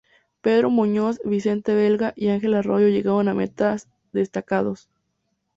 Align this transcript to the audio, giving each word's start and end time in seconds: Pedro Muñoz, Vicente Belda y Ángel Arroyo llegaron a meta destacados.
Pedro 0.41 0.71
Muñoz, 0.71 1.19
Vicente 1.23 1.75
Belda 1.75 2.13
y 2.15 2.29
Ángel 2.29 2.55
Arroyo 2.55 2.87
llegaron 2.87 3.27
a 3.27 3.35
meta 3.35 3.77
destacados. 4.13 4.89